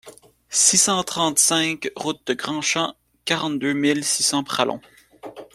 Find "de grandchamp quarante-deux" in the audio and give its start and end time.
2.25-3.73